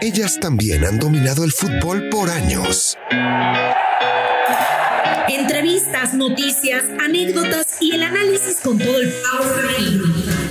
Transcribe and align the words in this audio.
Ellas 0.00 0.38
también 0.40 0.84
han 0.84 0.98
dominado 0.98 1.44
el 1.44 1.52
fútbol 1.52 2.08
por 2.08 2.30
años. 2.30 2.96
Entrevistas, 5.28 6.14
noticias, 6.14 6.84
anécdotas 7.04 7.67
y 7.80 7.92
el 7.92 8.02
análisis 8.02 8.56
con 8.62 8.78
todo 8.78 9.00
el 9.00 9.12
power 9.12 9.68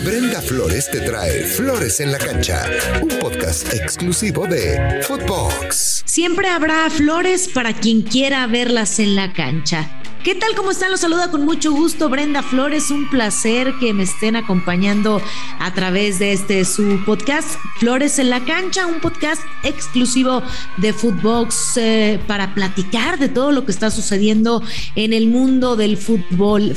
Brenda 0.03 0.41
Flores 0.41 0.89
te 0.89 1.01
trae 1.01 1.43
Flores 1.43 1.99
en 1.99 2.11
la 2.11 2.17
Cancha, 2.17 2.69
un 3.01 3.09
podcast 3.19 3.73
exclusivo 3.73 4.47
de 4.47 5.01
Footbox. 5.03 6.03
Siempre 6.05 6.47
habrá 6.47 6.89
flores 6.89 7.49
para 7.53 7.73
quien 7.73 8.01
quiera 8.03 8.47
verlas 8.47 8.99
en 8.99 9.15
la 9.15 9.33
cancha. 9.33 9.89
¿Qué 10.27 10.35
tal? 10.35 10.55
¿Cómo 10.55 10.71
están? 10.71 10.91
Los 10.91 10.99
saluda 10.99 11.31
con 11.31 11.45
mucho 11.45 11.71
gusto 11.71 12.09
Brenda 12.09 12.43
Flores. 12.43 12.91
Un 12.91 13.09
placer 13.09 13.73
que 13.79 13.93
me 13.93 14.03
estén 14.03 14.35
acompañando 14.35 15.21
a 15.57 15.73
través 15.73 16.19
de 16.19 16.33
este 16.33 16.65
su 16.65 17.01
podcast 17.05 17.47
Flores 17.79 18.19
en 18.19 18.29
la 18.29 18.43
Cancha, 18.43 18.87
un 18.87 18.99
podcast 18.99 19.41
exclusivo 19.63 20.43
de 20.75 20.91
Footbox 20.91 21.77
eh, 21.77 22.19
para 22.27 22.53
platicar 22.53 23.19
de 23.19 23.29
todo 23.29 23.53
lo 23.53 23.63
que 23.65 23.71
está 23.71 23.89
sucediendo 23.89 24.61
en 24.95 25.13
el 25.13 25.27
mundo 25.27 25.77
del 25.77 25.95
fútbol 25.95 26.75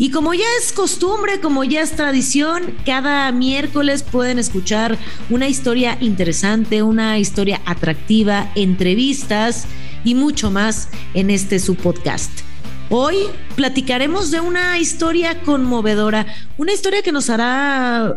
Y 0.00 0.10
como 0.10 0.32
ya 0.32 0.44
es 0.60 0.72
costumbre, 0.72 1.40
como 1.40 1.64
ya 1.64 1.82
es 1.82 1.96
tradición, 1.96 2.76
cada 2.86 3.32
miércoles 3.32 4.04
pueden 4.04 4.38
escuchar 4.38 4.96
una 5.28 5.48
historia 5.48 5.98
interesante, 6.00 6.84
una 6.84 7.18
historia 7.18 7.60
atractiva, 7.66 8.50
entrevistas 8.54 9.66
y 10.04 10.14
mucho 10.14 10.52
más 10.52 10.88
en 11.14 11.30
este 11.30 11.58
su 11.58 11.74
podcast. 11.74 12.30
Hoy 12.90 13.16
platicaremos 13.56 14.30
de 14.30 14.40
una 14.40 14.78
historia 14.78 15.42
conmovedora, 15.42 16.26
una 16.56 16.72
historia 16.72 17.02
que 17.02 17.12
nos 17.12 17.28
hará 17.28 18.14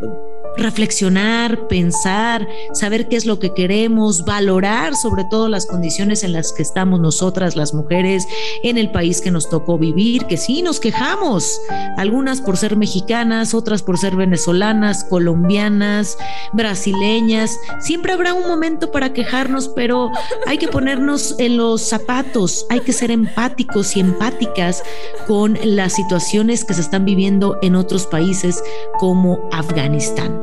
reflexionar, 0.58 1.68
pensar, 1.68 2.48
saber 2.74 3.08
qué 3.08 3.16
es 3.16 3.26
lo 3.26 3.40
que 3.40 3.54
queremos, 3.54 4.26
valorar 4.26 4.96
sobre 4.96 5.24
todo 5.30 5.48
las 5.48 5.66
condiciones 5.66 6.24
en 6.24 6.34
las 6.34 6.54
que 6.54 6.62
estamos 6.62 7.00
nosotras 7.00 7.56
las 7.56 7.74
mujeres 7.74 8.28
en 8.64 8.78
el 8.78 8.92
país 8.92 9.22
que 9.22 9.32
nos 9.32 9.50
tocó 9.50 9.78
vivir, 9.78 10.26
que 10.26 10.38
sí 10.38 10.62
nos 10.62 10.80
quejamos, 10.80 11.60
algunas 11.98 12.42
por 12.42 12.58
ser 12.58 12.76
mexicanas, 12.76 13.54
otras 13.54 13.84
por 13.84 13.98
ser 13.98 14.16
venezolanas, 14.16 15.04
colombianas, 15.04 16.18
brasileñas, 16.54 17.58
siempre 17.80 18.14
habrá 18.14 18.34
un 18.34 18.48
momento 18.48 18.92
para 18.92 19.14
quejarnos, 19.14 19.70
pero 19.70 20.12
hay 20.48 20.58
que 20.58 20.68
ponernos 20.68 21.36
en 21.40 21.58
los 21.58 21.82
zapatos, 21.82 22.66
hay 22.70 22.82
que 22.82 22.94
ser 22.94 23.12
empáticos 23.12 23.96
y 23.96 24.02
empáticas 24.02 24.84
con 25.28 25.58
las 25.64 25.94
situaciones 25.94 26.66
que 26.66 26.74
se 26.74 26.82
están 26.82 27.06
viviendo 27.06 27.58
en 27.62 27.76
otros 27.76 28.06
países 28.08 28.62
como 29.00 29.50
Afganistán. 29.52 30.41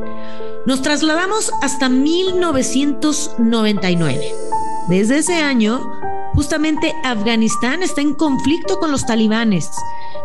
Nos 0.65 0.81
trasladamos 0.81 1.51
hasta 1.61 1.89
1999. 1.89 4.33
Desde 4.87 5.19
ese 5.19 5.35
año, 5.35 5.79
justamente 6.33 6.93
Afganistán 7.03 7.83
está 7.83 8.01
en 8.01 8.13
conflicto 8.13 8.79
con 8.79 8.91
los 8.91 9.05
talibanes. 9.05 9.69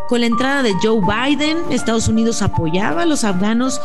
Con 0.07 0.21
la 0.21 0.27
entrada 0.27 0.63
de 0.63 0.73
Joe 0.83 1.01
Biden, 1.01 1.57
Estados 1.71 2.07
Unidos 2.07 2.41
apoyaba 2.41 3.03
a 3.03 3.05
los 3.05 3.23
afganos 3.23 3.79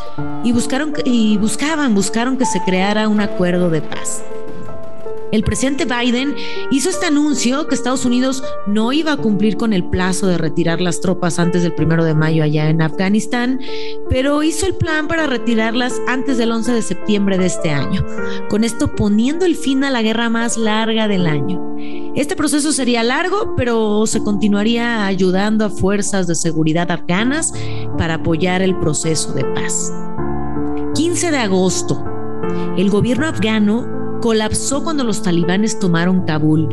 y, 0.45 0.53
buscaron, 0.53 0.93
y 1.05 1.37
buscaban, 1.39 1.95
buscaron 1.95 2.37
que 2.37 2.47
se 2.47 2.61
creara 2.63 3.09
un 3.09 3.21
acuerdo 3.21 3.71
de 3.71 3.83
paz. 3.83 4.23
El 5.33 5.45
presidente 5.45 5.85
Biden 5.85 6.35
hizo 6.73 6.91
este 6.91 7.07
anuncio 7.07 7.69
que 7.69 7.75
Estados 7.75 8.05
Unidos 8.05 8.43
no 8.67 8.93
iba 8.93 9.13
a 9.13 9.17
cumplir 9.17 9.57
con 9.57 9.73
el 9.73 9.85
plazo 9.85 10.27
de 10.27 10.39
retirar 10.39 10.81
las 10.81 11.01
tropas 11.01 11.39
antes 11.39 11.63
del 11.63 11.75
primero 11.75 12.05
de 12.05 12.15
mayo 12.15 12.43
allá 12.43 12.69
en 12.69 12.83
Afganistán, 12.83 13.61
pero 14.09 14.43
hizo 14.43 14.67
el 14.67 14.75
plan 14.75 15.07
para 15.07 15.27
retirarlas 15.27 16.01
antes 16.09 16.37
del 16.37 16.51
11 16.51 16.73
de 16.73 16.83
septiembre 16.83 17.39
de 17.39 17.47
este 17.47 17.71
año, 17.71 18.05
con 18.49 18.65
esto 18.65 18.95
poniendo 18.97 19.47
el 19.47 19.55
fin 19.55 19.85
a 19.85 19.91
la 19.91 20.03
guerra 20.03 20.31
más 20.31 20.57
larga 20.57 21.07
del 21.07 21.27
año. 21.27 21.77
Este 22.17 22.35
proceso 22.35 22.73
sería 22.73 23.05
largo, 23.05 23.55
pero 23.57 24.07
se 24.07 24.25
continuaría 24.25 25.07
ayudando 25.07 25.65
a 25.65 25.71
fuerzas 25.71 26.27
de 26.27 26.35
seguridad 26.35 26.91
afganas 26.91 27.55
para 27.97 28.15
apoyar 28.15 28.63
el 28.63 28.77
proceso 28.81 29.33
de 29.33 29.45
paz. 29.45 29.93
15 30.95 31.31
de 31.31 31.37
agosto, 31.37 32.05
el 32.77 32.91
gobierno 32.91 33.27
afgano 33.27 34.00
colapsó 34.21 34.85
cuando 34.85 35.05
los 35.05 35.23
talibanes 35.23 35.79
tomaron 35.79 36.25
Kabul. 36.25 36.69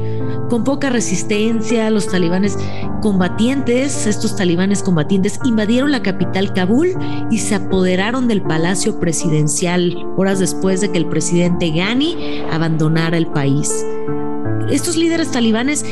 Con 0.50 0.64
poca 0.64 0.90
resistencia, 0.90 1.90
los 1.90 2.08
talibanes 2.08 2.58
combatientes, 3.02 4.06
estos 4.06 4.36
talibanes 4.36 4.84
combatientes, 4.84 5.40
invadieron 5.44 5.92
la 5.92 6.02
capital 6.02 6.54
Kabul 6.54 6.96
y 7.32 7.40
se 7.40 7.56
apoderaron 7.56 8.28
del 8.28 8.42
palacio 8.42 9.00
presidencial 9.00 9.96
horas 10.18 10.40
después 10.40 10.82
de 10.82 10.92
que 10.92 10.98
el 10.98 11.08
presidente 11.08 11.72
Ghani 11.72 12.42
abandonara 12.52 13.18
el 13.18 13.28
país. 13.28 13.86
Estos 14.70 14.98
líderes 14.98 15.32
talibanes 15.32 15.86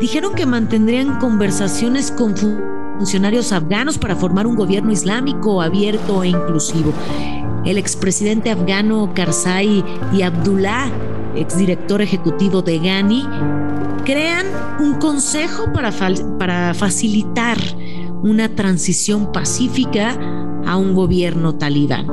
dijeron 0.00 0.34
que 0.34 0.46
mantendrían 0.46 1.18
conversaciones 1.18 2.10
con 2.12 2.34
funcionarios 2.98 3.52
afganos 3.52 3.98
para 3.98 4.16
formar 4.16 4.46
un 4.46 4.54
gobierno 4.54 4.92
islámico 4.92 5.60
abierto 5.62 6.22
e 6.22 6.28
inclusivo 6.28 6.92
el 7.64 7.78
expresidente 7.78 8.50
afgano 8.50 9.12
Karzai 9.14 9.84
y 10.12 10.22
Abdullah, 10.22 10.90
exdirector 11.36 12.02
ejecutivo 12.02 12.62
de 12.62 12.78
Ghani, 12.78 13.24
crean 14.04 14.46
un 14.80 14.94
consejo 14.94 15.72
para, 15.72 15.92
para 16.38 16.74
facilitar 16.74 17.58
una 18.22 18.54
transición 18.54 19.32
pacífica 19.32 20.18
a 20.66 20.76
un 20.76 20.94
gobierno 20.94 21.54
talibán. 21.56 22.06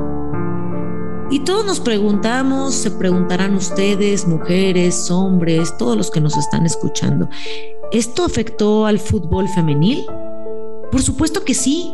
Y 1.30 1.40
todos 1.40 1.64
nos 1.66 1.80
preguntamos, 1.80 2.74
se 2.74 2.90
preguntarán 2.90 3.54
ustedes, 3.54 4.26
mujeres, 4.26 5.10
hombres, 5.10 5.76
todos 5.76 5.96
los 5.96 6.10
que 6.10 6.20
nos 6.20 6.36
están 6.38 6.64
escuchando, 6.64 7.28
¿esto 7.92 8.24
afectó 8.24 8.86
al 8.86 8.98
fútbol 8.98 9.46
femenil? 9.48 10.06
Por 10.90 11.02
supuesto 11.02 11.44
que 11.44 11.52
sí, 11.52 11.92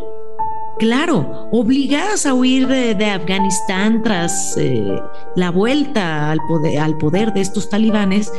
Claro, 0.79 1.49
obligadas 1.53 2.27
a 2.27 2.35
huir 2.35 2.67
de, 2.67 3.07
Afganistán 3.07 4.03
tras 4.03 4.57
eh, 4.57 5.01
la 5.37 5.51
vuelta 5.51 6.33
al 6.33 6.41
poder, 6.49 6.81
al 6.81 6.99
poder 6.99 7.33
de 7.33 7.43
estos 7.43 7.71
talibanes, 7.71 8.33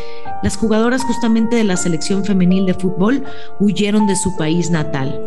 las 0.44 0.58
jugadoras 0.58 1.04
justamente 1.04 1.56
de 1.56 1.64
la 1.64 1.78
selección 1.78 2.26
femenil 2.26 2.66
de 2.66 2.74
fútbol 2.74 3.24
huyeron 3.60 4.06
de 4.06 4.18
su 4.18 4.36
país 4.36 4.70
natal. 4.70 5.18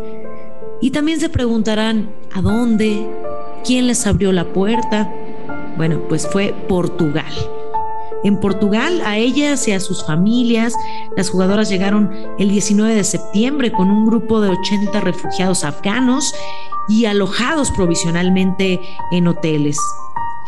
Y 0.81 0.91
también 0.91 1.19
se 1.19 1.29
preguntarán, 1.29 2.11
¿a 2.31 2.41
dónde? 2.41 3.09
¿Quién 3.65 3.87
les 3.87 4.05
abrió 4.05 4.31
la 4.31 4.45
puerta? 4.45 5.11
Bueno, 5.77 6.01
pues 6.07 6.27
fue 6.27 6.53
Portugal. 6.67 7.33
En 8.23 8.39
Portugal, 8.39 9.01
a 9.05 9.17
ellas 9.17 9.67
y 9.67 9.71
a 9.71 9.79
sus 9.79 10.05
familias, 10.05 10.73
las 11.17 11.29
jugadoras 11.29 11.69
llegaron 11.69 12.11
el 12.37 12.49
19 12.49 12.93
de 12.93 13.03
septiembre 13.03 13.71
con 13.71 13.89
un 13.89 14.05
grupo 14.05 14.41
de 14.41 14.49
80 14.49 14.99
refugiados 14.99 15.63
afganos 15.63 16.33
y 16.89 17.05
alojados 17.05 17.71
provisionalmente 17.71 18.81
en 19.11 19.27
hoteles. 19.27 19.77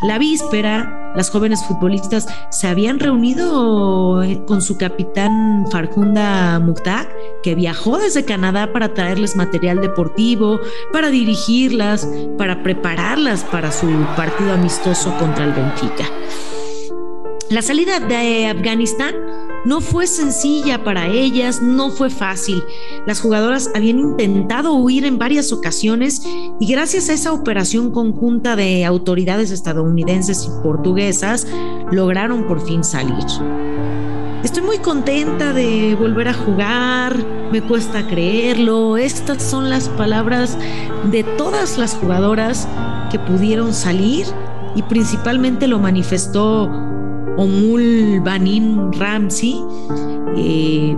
La 0.02 0.18
víspera, 0.18 1.12
las 1.14 1.30
jóvenes 1.30 1.64
futbolistas 1.64 2.26
se 2.50 2.66
habían 2.66 2.98
reunido 2.98 4.20
eh, 4.24 4.42
con 4.46 4.60
su 4.60 4.76
capitán 4.76 5.66
Farjunda 5.70 6.58
Mukhtar, 6.58 7.08
que 7.44 7.54
viajó 7.54 7.98
desde 7.98 8.24
Canadá 8.24 8.72
para 8.72 8.94
traerles 8.94 9.36
material 9.36 9.80
deportivo, 9.80 10.58
para 10.92 11.10
dirigirlas, 11.10 12.08
para 12.36 12.64
prepararlas 12.64 13.44
para 13.44 13.70
su 13.70 13.86
partido 14.16 14.52
amistoso 14.52 15.16
contra 15.18 15.44
el 15.44 15.52
Benfica. 15.52 16.04
La 17.48 17.62
salida 17.62 18.00
de 18.00 18.48
Afganistán 18.48 19.14
no 19.64 19.80
fue 19.80 20.06
sencilla 20.06 20.82
para 20.82 21.08
ellas, 21.08 21.62
no 21.62 21.90
fue 21.90 22.10
fácil. 22.10 22.62
Las 23.06 23.20
jugadoras 23.20 23.70
habían 23.74 23.98
intentado 23.98 24.74
huir 24.74 25.04
en 25.04 25.18
varias 25.18 25.52
ocasiones 25.52 26.22
y 26.58 26.66
gracias 26.66 27.08
a 27.08 27.12
esa 27.12 27.32
operación 27.32 27.90
conjunta 27.90 28.56
de 28.56 28.84
autoridades 28.84 29.50
estadounidenses 29.50 30.46
y 30.46 30.62
portuguesas 30.62 31.46
lograron 31.90 32.46
por 32.46 32.64
fin 32.64 32.82
salir. 32.82 33.24
Estoy 34.42 34.64
muy 34.64 34.78
contenta 34.78 35.52
de 35.52 35.94
volver 35.94 36.26
a 36.26 36.34
jugar, 36.34 37.16
me 37.52 37.62
cuesta 37.62 38.08
creerlo. 38.08 38.96
Estas 38.96 39.40
son 39.40 39.70
las 39.70 39.88
palabras 39.88 40.58
de 41.12 41.22
todas 41.22 41.78
las 41.78 41.94
jugadoras 41.94 42.66
que 43.12 43.20
pudieron 43.20 43.72
salir 43.72 44.26
y 44.74 44.82
principalmente 44.82 45.68
lo 45.68 45.78
manifestó 45.78 46.68
Omul 47.36 48.20
Banin 48.20 48.92
Ramsey, 48.92 49.64
eh, 50.36 50.96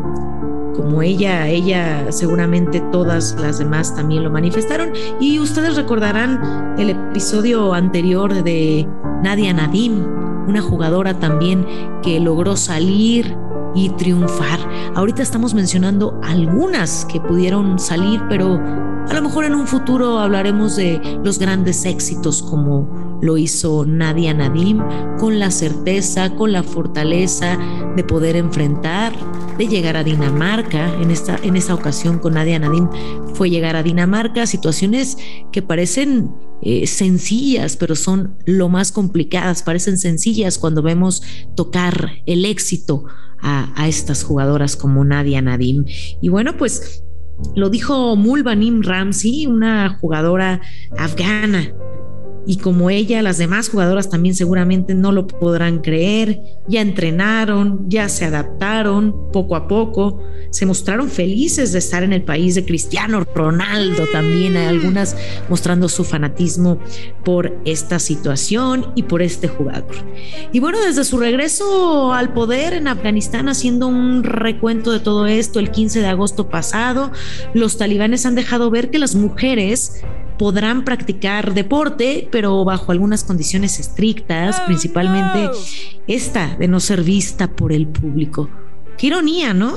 como 0.74 1.02
ella, 1.02 1.48
ella 1.48 2.10
seguramente 2.10 2.80
todas 2.92 3.36
las 3.40 3.58
demás 3.58 3.94
también 3.94 4.24
lo 4.24 4.30
manifestaron. 4.30 4.92
Y 5.20 5.38
ustedes 5.38 5.76
recordarán 5.76 6.74
el 6.78 6.90
episodio 6.90 7.72
anterior 7.74 8.42
de 8.42 8.86
Nadia 9.22 9.52
Nadim, 9.52 10.04
una 10.48 10.60
jugadora 10.60 11.18
también 11.18 11.66
que 12.02 12.20
logró 12.20 12.56
salir 12.56 13.36
y 13.74 13.90
triunfar. 13.90 14.58
Ahorita 14.94 15.22
estamos 15.22 15.54
mencionando 15.54 16.18
algunas 16.22 17.04
que 17.06 17.20
pudieron 17.20 17.78
salir, 17.78 18.20
pero 18.28 18.60
A 19.08 19.14
lo 19.14 19.22
mejor 19.22 19.44
en 19.44 19.54
un 19.54 19.66
futuro 19.66 20.18
hablaremos 20.18 20.76
de 20.76 21.00
los 21.22 21.38
grandes 21.38 21.84
éxitos 21.84 22.42
como 22.42 23.18
lo 23.20 23.36
hizo 23.38 23.84
Nadia 23.86 24.34
Nadim, 24.34 24.82
con 25.18 25.38
la 25.38 25.50
certeza, 25.50 26.34
con 26.34 26.52
la 26.52 26.62
fortaleza 26.62 27.58
de 27.96 28.04
poder 28.04 28.36
enfrentar, 28.36 29.12
de 29.56 29.68
llegar 29.68 29.96
a 29.96 30.04
Dinamarca. 30.04 30.92
En 31.00 31.10
esta, 31.10 31.38
en 31.42 31.56
ocasión 31.72 32.18
con 32.18 32.34
Nadia 32.34 32.58
Nadim 32.58 32.88
fue 33.34 33.50
llegar 33.50 33.76
a 33.76 33.82
Dinamarca, 33.82 34.46
situaciones 34.46 35.16
que 35.52 35.62
parecen 35.62 36.30
eh, 36.62 36.86
sencillas, 36.86 37.76
pero 37.76 37.94
son 37.94 38.36
lo 38.46 38.68
más 38.68 38.90
complicadas, 38.90 39.62
parecen 39.62 39.98
sencillas 39.98 40.58
cuando 40.58 40.82
vemos 40.82 41.22
tocar 41.54 42.10
el 42.26 42.44
éxito 42.44 43.04
a, 43.40 43.72
a 43.80 43.86
estas 43.86 44.24
jugadoras 44.24 44.76
como 44.76 45.04
Nadia 45.04 45.40
Nadim. 45.40 45.84
Y 46.20 46.30
bueno, 46.30 46.56
pues 46.56 47.03
lo 47.54 47.68
dijo 47.68 48.16
Mulvanim 48.16 48.82
Ramsey, 48.82 49.46
una 49.46 49.88
jugadora 50.00 50.60
afgana 50.96 51.72
y 52.46 52.58
como 52.58 52.90
ella, 52.90 53.22
las 53.22 53.38
demás 53.38 53.68
jugadoras 53.68 54.10
también 54.10 54.34
seguramente 54.34 54.94
no 54.94 55.12
lo 55.12 55.26
podrán 55.26 55.78
creer, 55.78 56.40
ya 56.68 56.80
entrenaron, 56.80 57.88
ya 57.88 58.08
se 58.08 58.24
adaptaron 58.24 59.30
poco 59.32 59.56
a 59.56 59.66
poco, 59.66 60.22
se 60.50 60.66
mostraron 60.66 61.08
felices 61.08 61.72
de 61.72 61.78
estar 61.78 62.02
en 62.02 62.12
el 62.12 62.22
país 62.22 62.54
de 62.54 62.64
Cristiano 62.64 63.24
Ronaldo 63.34 64.04
también, 64.12 64.56
hay 64.56 64.66
algunas 64.66 65.16
mostrando 65.48 65.88
su 65.88 66.04
fanatismo 66.04 66.78
por 67.24 67.56
esta 67.64 67.98
situación 67.98 68.92
y 68.94 69.04
por 69.04 69.22
este 69.22 69.48
jugador. 69.48 69.94
Y 70.52 70.60
bueno, 70.60 70.78
desde 70.80 71.04
su 71.04 71.18
regreso 71.18 72.12
al 72.12 72.32
poder 72.32 72.74
en 72.74 72.88
Afganistán, 72.88 73.48
haciendo 73.48 73.86
un 73.86 74.22
recuento 74.22 74.92
de 74.92 75.00
todo 75.00 75.26
esto 75.26 75.60
el 75.60 75.70
15 75.70 76.00
de 76.00 76.06
agosto 76.06 76.48
pasado, 76.48 77.10
los 77.54 77.76
talibanes 77.76 78.26
han 78.26 78.34
dejado 78.34 78.70
ver 78.70 78.90
que 78.90 78.98
las 78.98 79.14
mujeres 79.14 80.02
podrán 80.38 80.84
practicar 80.84 81.54
deporte, 81.54 82.28
pero 82.30 82.64
bajo 82.64 82.92
algunas 82.92 83.24
condiciones 83.24 83.78
estrictas, 83.78 84.60
oh, 84.60 84.66
principalmente 84.66 85.50
esta 86.06 86.56
de 86.56 86.68
no 86.68 86.80
ser 86.80 87.02
vista 87.02 87.48
por 87.48 87.72
el 87.72 87.86
público. 87.86 88.48
Qué 88.98 89.08
ironía, 89.08 89.54
¿no? 89.54 89.74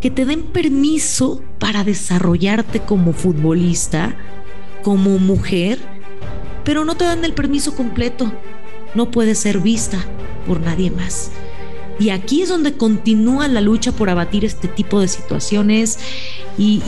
Que 0.00 0.10
te 0.10 0.24
den 0.24 0.42
permiso 0.44 1.42
para 1.58 1.84
desarrollarte 1.84 2.80
como 2.80 3.12
futbolista, 3.12 4.16
como 4.82 5.18
mujer, 5.18 5.78
pero 6.64 6.84
no 6.84 6.96
te 6.96 7.04
dan 7.04 7.24
el 7.24 7.32
permiso 7.32 7.74
completo. 7.74 8.32
No 8.94 9.10
puedes 9.10 9.38
ser 9.38 9.60
vista 9.60 9.98
por 10.46 10.60
nadie 10.60 10.90
más. 10.90 11.30
Y 11.98 12.10
aquí 12.10 12.42
es 12.42 12.50
donde 12.50 12.74
continúa 12.74 13.48
la 13.48 13.62
lucha 13.62 13.92
por 13.92 14.10
abatir 14.10 14.44
este 14.44 14.68
tipo 14.68 15.00
de 15.00 15.08
situaciones 15.08 15.98
y, 16.58 16.82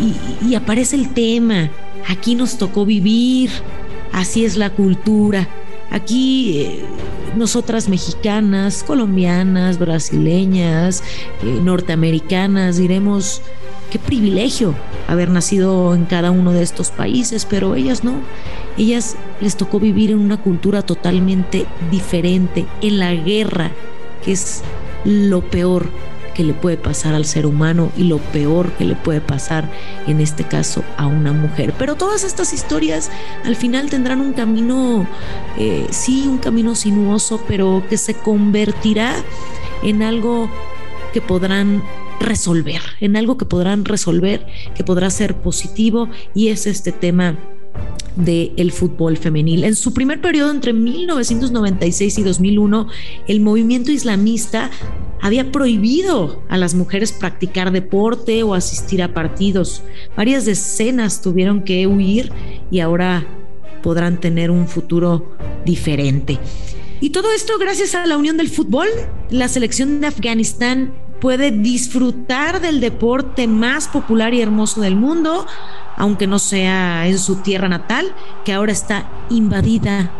y 0.47 0.55
aparece 0.55 0.97
el 0.97 1.15
tema 1.15 1.71
Aquí 2.07 2.35
nos 2.35 2.59
tocó 2.59 2.85
vivir, 2.85 3.51
así 4.13 4.45
es 4.45 4.57
la 4.57 4.71
cultura. 4.71 5.49
Aquí 5.91 6.61
eh, 6.61 6.85
nosotras 7.37 7.89
mexicanas, 7.89 8.83
colombianas, 8.83 9.79
brasileñas, 9.79 11.03
eh, 11.43 11.61
norteamericanas, 11.63 12.77
diremos, 12.77 13.43
qué 13.91 13.99
privilegio 13.99 14.75
haber 15.07 15.31
nacido 15.31 15.95
en 15.95 16.05
cada 16.05 16.31
uno 16.31 16.53
de 16.53 16.63
estos 16.63 16.91
países, 16.91 17.47
pero 17.47 17.75
ellas 17.75 18.05
no. 18.05 18.15
Ellas 18.77 19.17
les 19.41 19.57
tocó 19.57 19.81
vivir 19.81 20.11
en 20.11 20.19
una 20.19 20.37
cultura 20.37 20.83
totalmente 20.83 21.67
diferente, 21.91 22.67
en 22.83 22.99
la 22.99 23.15
guerra, 23.15 23.73
que 24.25 24.33
es 24.33 24.63
lo 25.05 25.41
peor 25.41 25.89
que 26.39 26.45
le 26.45 26.55
puede 26.55 26.77
pasar 26.77 27.17
al 27.17 27.25
ser 27.25 27.47
humano 27.47 27.91
y 27.97 28.05
lo 28.05 28.19
peor 28.19 28.71
que 28.75 28.85
le 28.85 28.95
puede 28.95 29.21
pasar 29.21 29.69
en 30.07 30.21
este 30.21 30.45
caso 30.45 30.85
a 30.97 31.09
una 31.09 31.33
mujer. 31.33 31.75
Pero 31.77 31.97
todas 31.97 32.23
estas 32.23 32.53
historias 32.53 33.11
al 33.45 33.57
final 33.57 33.91
tendrán 33.91 34.21
un 34.21 34.35
camino, 34.35 35.05
eh, 35.59 35.89
sí, 35.91 36.29
un 36.29 36.39
camino 36.39 36.77
sinuoso, 36.77 37.43
pero 37.49 37.83
que 37.91 37.99
se 37.99 38.15
convertirá 38.15 39.17
en 39.83 40.05
algo 40.05 40.49
que 41.13 41.21
podrán 41.21 41.83
resolver, 42.21 42.83
en 43.01 43.17
algo 43.17 43.37
que 43.37 43.45
podrán 43.45 43.85
resolver, 43.85 44.47
que 44.77 44.85
podrá 44.85 45.11
ser 45.11 45.35
positivo 45.35 46.09
y 46.37 46.51
es 46.51 46.69
este 46.69 46.93
tema 46.93 47.37
del 48.17 48.73
fútbol 48.73 49.17
femenil. 49.17 49.65
En 49.65 49.77
su 49.77 49.95
primer 49.95 50.21
periodo 50.21 50.51
entre 50.51 50.73
1996 50.73 52.19
y 52.19 52.23
2001, 52.23 52.89
el 53.29 53.41
movimiento 53.41 53.93
islamista 53.93 54.71
había 55.21 55.51
prohibido 55.53 56.43
a 56.49 56.57
las 56.57 56.75
mujeres 56.75 57.13
practicar 57.13 57.71
deporte 57.71 58.43
o 58.43 58.55
asistir 58.55 59.03
a 59.03 59.15
partidos. 59.15 59.83
Varias 60.17 60.45
decenas 60.45 61.23
tuvieron 61.23 61.63
que 61.63 61.87
huir 61.87 62.33
y 62.71 62.81
ahora 62.81 63.27
podrán 63.83 64.21
tener 64.21 64.51
un 64.51 64.67
futuro 64.67 65.37
diferente. 65.65 66.39
Y 67.01 67.11
todo 67.11 67.33
esto 67.33 67.59
gracias 67.59 67.95
a 67.95 68.07
la 68.07 68.17
unión 68.17 68.37
del 68.37 68.49
fútbol. 68.49 68.89
La 69.31 69.49
selección 69.49 70.01
de 70.01 70.09
Afganistán 70.09 70.93
puede 71.21 71.51
disfrutar 71.51 72.61
del 72.61 72.81
deporte 72.81 73.47
más 73.47 73.89
popular 73.89 74.35
y 74.35 74.41
hermoso 74.41 74.81
del 74.81 74.97
mundo, 74.97 75.47
aunque 75.97 76.27
no 76.27 76.39
sea 76.39 77.07
en 77.07 77.19
su 77.19 77.37
tierra 77.37 77.69
natal, 77.69 78.15
que 78.45 78.53
ahora 78.53 78.73
está 78.73 79.11
invadida 79.31 80.11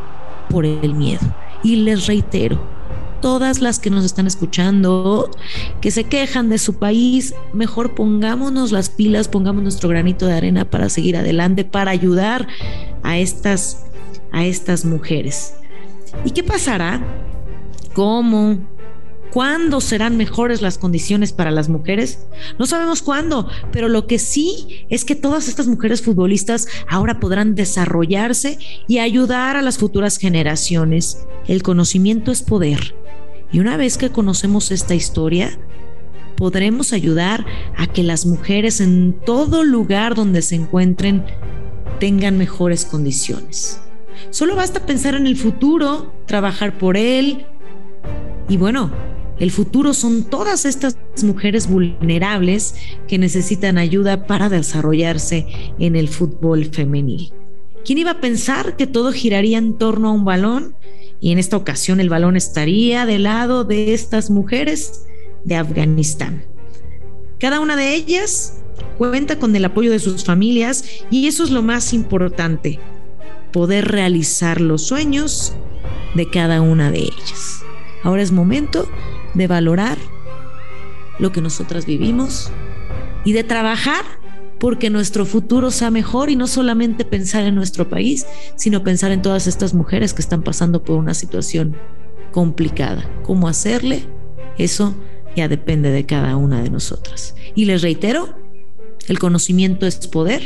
por 0.51 0.65
el 0.65 0.95
miedo. 0.95 1.21
Y 1.63 1.77
les 1.77 2.07
reitero, 2.07 2.61
todas 3.21 3.61
las 3.61 3.79
que 3.79 3.91
nos 3.91 4.05
están 4.05 4.27
escuchando, 4.27 5.31
que 5.81 5.91
se 5.91 6.05
quejan 6.05 6.49
de 6.49 6.59
su 6.59 6.75
país, 6.75 7.35
mejor 7.53 7.95
pongámonos 7.95 8.73
las 8.73 8.91
pilas, 8.91 9.29
pongamos 9.29 9.63
nuestro 9.63 9.89
granito 9.89 10.27
de 10.27 10.35
arena 10.35 10.65
para 10.65 10.89
seguir 10.89 11.17
adelante, 11.17 11.65
para 11.65 11.91
ayudar 11.91 12.47
a 13.03 13.19
estas, 13.19 13.85
a 14.33 14.45
estas 14.45 14.85
mujeres. 14.85 15.55
¿Y 16.25 16.31
qué 16.31 16.43
pasará? 16.43 17.01
¿Cómo? 17.95 18.59
¿Cuándo 19.33 19.81
serán 19.81 20.17
mejores 20.17 20.63
las 20.63 20.79
condiciones 20.79 21.33
para 21.33 21.51
las 21.51 21.69
mujeres? 21.69 22.27
No 22.59 22.67
sabemos 22.67 23.03
cuándo, 23.03 23.49
pero 23.73 23.89
lo 23.89 24.07
que 24.07 24.19
sí 24.19 24.87
es 24.89 25.05
que 25.05 25.15
todas 25.15 25.49
estas 25.49 25.67
mujeres 25.67 26.03
futbolistas 26.03 26.67
ahora 26.89 27.21
podrán 27.21 27.55
desarrollarse 27.55 28.59
y 28.87 28.99
ayudar 28.99 29.57
a 29.57 29.63
las 29.63 29.79
futuras 29.79 30.17
generaciones. 30.17 31.27
El 31.47 31.63
conocimiento 31.63 32.33
es 32.33 32.43
poder 32.43 32.95
y 33.53 33.61
una 33.61 33.77
vez 33.77 33.97
que 33.97 34.11
conocemos 34.11 34.71
esta 34.71 34.95
historia, 34.95 35.59
podremos 36.37 36.93
ayudar 36.93 37.47
a 37.77 37.87
que 37.87 38.03
las 38.03 38.27
mujeres 38.27 38.81
en 38.81 39.19
todo 39.25 39.65
lugar 39.65 40.15
donde 40.15 40.43
se 40.43 40.55
encuentren 40.55 41.25
tengan 41.99 42.39
mejores 42.39 42.85
condiciones. 42.85 43.81
Solo 44.31 44.55
basta 44.55 44.85
pensar 44.85 45.15
en 45.15 45.27
el 45.27 45.37
futuro, 45.37 46.13
trabajar 46.27 46.77
por 46.77 46.97
él. 46.97 47.47
Y 48.49 48.57
bueno, 48.57 48.91
el 49.41 49.51
futuro 49.51 49.95
son 49.95 50.25
todas 50.25 50.65
estas 50.65 50.97
mujeres 51.23 51.69
vulnerables 51.69 52.75
que 53.07 53.19
necesitan 53.19 53.79
ayuda 53.79 54.27
para 54.27 54.49
desarrollarse 54.49 55.47
en 55.79 55.97
el 55.97 56.09
fútbol 56.09 56.67
femenil. 56.67 57.33
¿Quién 57.85 57.99
iba 57.99 58.13
a 58.13 58.21
pensar 58.21 58.77
que 58.77 58.87
todo 58.87 59.13
giraría 59.13 59.59
en 59.59 59.79
torno 59.79 60.09
a 60.09 60.13
un 60.13 60.25
balón 60.25 60.75
y 61.21 61.33
en 61.33 61.39
esta 61.39 61.57
ocasión 61.57 62.01
el 62.01 62.09
balón 62.09 62.37
estaría 62.37 63.07
del 63.07 63.25
lado 63.25 63.65
de 63.65 63.95
estas 63.95 64.31
mujeres 64.31 65.05
de 65.45 65.57
Afganistán. 65.57 66.45
Cada 67.39 67.61
una 67.61 67.77
de 67.77 67.95
ellas 67.95 68.59
cuenta 68.97 69.39
con 69.39 69.55
el 69.55 69.65
apoyo 69.65 69.91
de 69.91 69.99
sus 69.99 70.25
familias 70.25 70.85
y 71.11 71.27
eso 71.29 71.45
es 71.45 71.51
lo 71.51 71.63
más 71.63 71.93
importante, 71.93 72.79
poder 73.53 73.89
realizar 73.89 74.61
los 74.61 74.87
sueños 74.87 75.55
de 76.15 76.29
cada 76.29 76.61
una 76.61 76.91
de 76.91 77.01
ellas. 77.01 77.63
Ahora 78.03 78.23
es 78.23 78.33
momento 78.33 78.89
de 79.35 79.47
valorar 79.47 79.99
lo 81.19 81.33
que 81.33 81.41
nosotras 81.41 81.87
vivimos 81.87 82.51
y 83.25 83.33
de 83.33 83.45
trabajar 83.45 84.05
porque 84.59 84.91
nuestro 84.91 85.25
futuro 85.25 85.71
sea 85.71 85.91
mejor 85.91 86.31
y 86.31 86.37
no 86.37 86.47
solamente 86.47 87.05
pensar 87.05 87.45
en 87.45 87.55
nuestro 87.55 87.89
país, 87.89 88.27
sino 88.57 88.83
pensar 88.83 89.13
en 89.13 89.23
todas 89.23 89.47
estas 89.47 89.75
mujeres 89.75 90.15
que 90.15 90.23
están 90.23 90.43
pasando 90.43 90.83
por 90.83 90.97
una 90.97 91.15
situación 91.15 91.77
complicada. 92.33 93.09
¿Cómo 93.23 93.49
hacerle? 93.49 94.03
Eso 94.59 94.95
ya 95.37 95.49
depende 95.49 95.91
de 95.91 96.07
cada 96.07 96.37
una 96.37 96.61
de 96.61 96.71
nosotras. 96.71 97.37
Y 97.55 97.67
les 97.67 97.83
reitero, 97.83 98.37
el 99.07 99.19
conocimiento 99.19 99.87
es 99.87 100.07
poder 100.09 100.43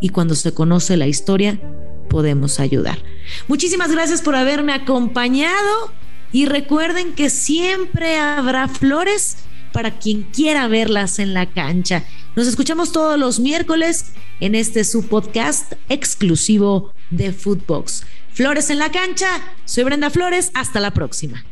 y 0.00 0.10
cuando 0.10 0.34
se 0.34 0.52
conoce 0.52 0.96
la 0.96 1.06
historia 1.06 1.60
podemos 2.08 2.58
ayudar. 2.58 2.98
Muchísimas 3.46 3.92
gracias 3.92 4.22
por 4.22 4.34
haberme 4.34 4.72
acompañado 4.72 5.92
y 6.32 6.46
recuerden 6.46 7.14
que 7.14 7.30
siempre 7.30 8.18
habrá 8.18 8.68
flores 8.68 9.38
para 9.72 9.98
quien 9.98 10.22
quiera 10.22 10.68
verlas 10.68 11.18
en 11.18 11.34
la 11.34 11.46
cancha. 11.46 12.04
Nos 12.36 12.46
escuchamos 12.46 12.92
todos 12.92 13.18
los 13.18 13.40
miércoles 13.40 14.12
en 14.40 14.54
este 14.54 14.84
su 14.84 15.06
podcast 15.06 15.74
exclusivo 15.88 16.92
de 17.10 17.32
Footbox. 17.32 18.04
Flores 18.32 18.70
en 18.70 18.78
la 18.78 18.90
cancha, 18.90 19.28
soy 19.64 19.84
Brenda 19.84 20.10
Flores, 20.10 20.50
hasta 20.54 20.80
la 20.80 20.92
próxima. 20.92 21.44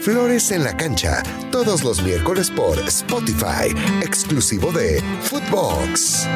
Flores 0.00 0.50
en 0.50 0.64
la 0.64 0.76
Cancha, 0.76 1.22
todos 1.52 1.84
los 1.84 2.02
miércoles 2.02 2.50
por 2.50 2.76
Spotify, 2.80 3.72
exclusivo 4.02 4.72
de 4.72 5.00
Footbox. 5.22 6.26